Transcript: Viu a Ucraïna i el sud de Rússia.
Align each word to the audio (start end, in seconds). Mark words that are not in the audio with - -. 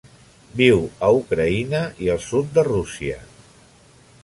Viu 0.61 0.79
a 1.07 1.09
Ucraïna 1.17 1.83
i 2.07 2.11
el 2.15 2.23
sud 2.29 2.51
de 2.59 2.67
Rússia. 2.71 3.21